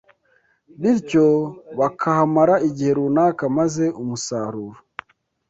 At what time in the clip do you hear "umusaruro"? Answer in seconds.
4.01-4.77